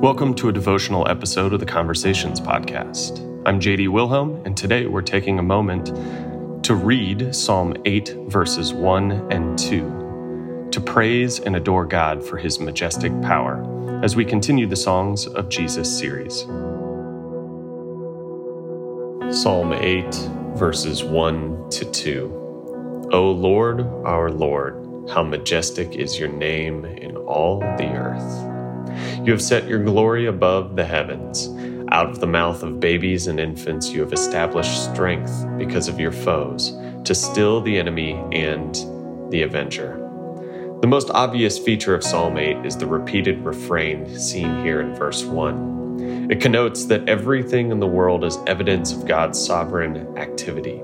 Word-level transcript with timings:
Welcome 0.00 0.34
to 0.34 0.48
a 0.48 0.52
devotional 0.52 1.08
episode 1.08 1.52
of 1.52 1.58
the 1.58 1.66
Conversations 1.66 2.40
Podcast. 2.40 3.18
I'm 3.44 3.58
JD 3.58 3.88
Wilhelm, 3.88 4.40
and 4.44 4.56
today 4.56 4.86
we're 4.86 5.02
taking 5.02 5.40
a 5.40 5.42
moment 5.42 5.86
to 6.64 6.76
read 6.76 7.34
Psalm 7.34 7.74
8, 7.84 8.10
verses 8.28 8.72
1 8.72 9.32
and 9.32 9.58
2, 9.58 10.68
to 10.70 10.80
praise 10.80 11.40
and 11.40 11.56
adore 11.56 11.84
God 11.84 12.24
for 12.24 12.36
his 12.36 12.60
majestic 12.60 13.10
power 13.22 13.60
as 14.04 14.14
we 14.14 14.24
continue 14.24 14.68
the 14.68 14.76
Songs 14.76 15.26
of 15.26 15.48
Jesus 15.48 15.98
series. 15.98 16.42
Psalm 19.36 19.72
8, 19.72 20.14
verses 20.54 21.02
1 21.02 21.70
to 21.70 21.84
2. 21.84 23.08
O 23.10 23.32
Lord, 23.32 23.80
our 24.06 24.30
Lord, 24.30 24.76
how 25.10 25.24
majestic 25.24 25.96
is 25.96 26.20
your 26.20 26.28
name 26.28 26.84
in 26.84 27.16
all 27.16 27.58
the 27.58 27.88
earth. 27.94 28.57
You 29.24 29.32
have 29.32 29.42
set 29.42 29.66
your 29.68 29.82
glory 29.82 30.26
above 30.26 30.76
the 30.76 30.84
heavens. 30.84 31.48
Out 31.90 32.08
of 32.08 32.20
the 32.20 32.26
mouth 32.26 32.62
of 32.62 32.78
babies 32.78 33.26
and 33.26 33.40
infants, 33.40 33.90
you 33.90 34.00
have 34.00 34.12
established 34.12 34.84
strength 34.92 35.44
because 35.58 35.88
of 35.88 35.98
your 35.98 36.12
foes, 36.12 36.72
to 37.04 37.14
still 37.14 37.60
the 37.60 37.78
enemy 37.78 38.12
and 38.32 38.74
the 39.32 39.42
avenger. 39.42 39.96
The 40.80 40.86
most 40.86 41.10
obvious 41.10 41.58
feature 41.58 41.94
of 41.94 42.04
Psalm 42.04 42.38
8 42.38 42.64
is 42.64 42.76
the 42.76 42.86
repeated 42.86 43.44
refrain 43.44 44.16
seen 44.16 44.62
here 44.62 44.80
in 44.80 44.94
verse 44.94 45.24
1. 45.24 46.30
It 46.30 46.40
connotes 46.40 46.84
that 46.84 47.08
everything 47.08 47.72
in 47.72 47.80
the 47.80 47.86
world 47.86 48.24
is 48.24 48.38
evidence 48.46 48.92
of 48.92 49.04
God's 49.04 49.44
sovereign 49.44 50.16
activity. 50.16 50.80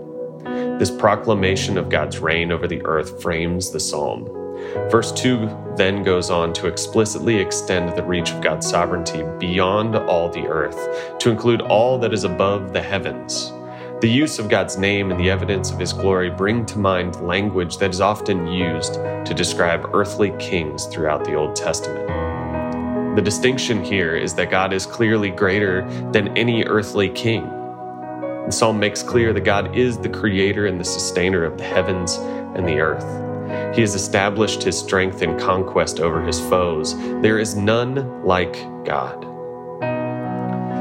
This 0.79 0.91
proclamation 0.91 1.79
of 1.79 1.89
God's 1.89 2.19
reign 2.19 2.51
over 2.51 2.67
the 2.67 2.85
earth 2.85 3.23
frames 3.23 3.71
the 3.71 3.79
psalm. 3.79 4.44
Verse 4.91 5.13
2 5.13 5.75
then 5.77 6.03
goes 6.03 6.31
on 6.31 6.53
to 6.55 6.67
explicitly 6.67 7.37
extend 7.37 7.97
the 7.97 8.03
reach 8.03 8.31
of 8.33 8.43
God's 8.43 8.69
sovereignty 8.69 9.25
beyond 9.39 9.97
all 9.97 10.29
the 10.29 10.47
earth, 10.47 11.19
to 11.19 11.31
include 11.31 11.63
all 11.63 11.99
that 11.99 12.13
is 12.13 12.25
above 12.25 12.73
the 12.73 12.83
heavens. 12.83 13.53
The 14.01 14.11
use 14.11 14.39
of 14.39 14.49
God's 14.49 14.77
name 14.77 15.11
and 15.11 15.19
the 15.19 15.31
evidence 15.31 15.71
of 15.71 15.79
his 15.79 15.93
glory 15.93 16.29
bring 16.29 16.67
to 16.67 16.79
mind 16.79 17.21
language 17.27 17.79
that 17.79 17.91
is 17.91 18.01
often 18.01 18.47
used 18.47 18.95
to 18.95 19.35
describe 19.35 19.91
earthly 19.95 20.33
kings 20.39 20.87
throughout 20.87 21.25
the 21.25 21.35
Old 21.35 21.57
Testament. 21.57 22.07
The 23.17 23.23
distinction 23.23 23.83
here 23.83 24.17
is 24.17 24.35
that 24.35 24.51
God 24.51 24.73
is 24.73 24.87
clearly 24.87 25.31
greater 25.31 25.89
than 26.11 26.37
any 26.37 26.65
earthly 26.65 27.09
king. 27.09 27.45
The 27.45 28.51
psalm 28.51 28.79
makes 28.79 29.03
clear 29.03 29.33
that 29.33 29.41
God 29.45 29.75
is 29.75 29.97
the 29.97 30.09
creator 30.09 30.67
and 30.67 30.79
the 30.79 30.85
sustainer 30.85 31.45
of 31.45 31.57
the 31.57 31.65
heavens 31.65 32.17
and 32.17 32.69
the 32.69 32.81
earth. 32.81 33.34
He 33.75 33.81
has 33.81 33.95
established 33.95 34.63
his 34.63 34.79
strength 34.79 35.23
and 35.23 35.39
conquest 35.39 36.01
over 36.01 36.23
his 36.23 36.41
foes. 36.41 36.97
There 37.21 37.39
is 37.39 37.57
none 37.57 38.25
like 38.25 38.55
God. 38.85 39.25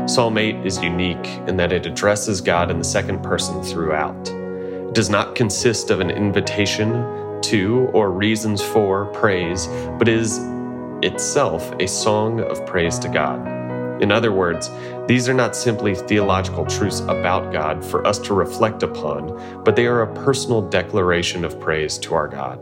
Psalm 0.09 0.37
8 0.37 0.65
is 0.65 0.81
unique 0.81 1.25
in 1.47 1.55
that 1.57 1.71
it 1.71 1.85
addresses 1.85 2.41
God 2.41 2.69
in 2.69 2.77
the 2.77 2.83
second 2.83 3.23
person 3.23 3.63
throughout. 3.63 4.29
It 4.29 4.93
does 4.93 5.09
not 5.09 5.35
consist 5.35 5.89
of 5.89 6.01
an 6.01 6.11
invitation 6.11 7.41
to 7.43 7.89
or 7.93 8.11
reasons 8.11 8.61
for 8.61 9.05
praise, 9.07 9.67
but 9.97 10.07
is 10.07 10.39
itself 11.01 11.71
a 11.79 11.87
song 11.87 12.41
of 12.41 12.65
praise 12.65 12.99
to 12.99 13.09
God. 13.09 13.52
In 14.03 14.11
other 14.11 14.33
words, 14.33 14.69
these 15.07 15.29
are 15.29 15.33
not 15.33 15.55
simply 15.55 15.95
theological 15.95 16.65
truths 16.65 16.99
about 17.07 17.53
God 17.53 17.85
for 17.85 18.05
us 18.05 18.19
to 18.19 18.33
reflect 18.33 18.83
upon, 18.83 19.63
but 19.63 19.77
they 19.77 19.85
are 19.85 20.01
a 20.01 20.13
personal 20.25 20.61
declaration 20.61 21.45
of 21.45 21.57
praise 21.61 21.97
to 21.99 22.13
our 22.13 22.27
God. 22.27 22.59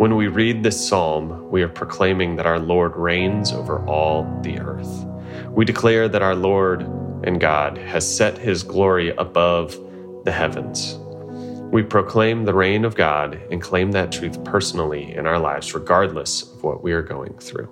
When 0.00 0.16
we 0.16 0.26
read 0.26 0.64
this 0.64 0.88
psalm, 0.88 1.48
we 1.48 1.62
are 1.62 1.68
proclaiming 1.68 2.34
that 2.34 2.46
our 2.46 2.58
Lord 2.58 2.96
reigns 2.96 3.52
over 3.52 3.86
all 3.86 4.24
the 4.42 4.58
earth. 4.58 5.06
We 5.50 5.64
declare 5.64 6.08
that 6.08 6.22
our 6.22 6.34
Lord 6.34 6.82
and 7.22 7.40
God 7.40 7.78
has 7.78 8.04
set 8.04 8.36
his 8.36 8.64
glory 8.64 9.10
above 9.10 9.78
the 10.24 10.32
heavens. 10.32 10.98
We 11.72 11.84
proclaim 11.84 12.46
the 12.46 12.54
reign 12.54 12.84
of 12.84 12.96
God 12.96 13.40
and 13.52 13.62
claim 13.62 13.92
that 13.92 14.10
truth 14.10 14.42
personally 14.42 15.14
in 15.14 15.24
our 15.24 15.38
lives, 15.38 15.72
regardless 15.72 16.42
of 16.42 16.64
what 16.64 16.82
we 16.82 16.90
are 16.90 17.02
going 17.02 17.34
through. 17.34 17.68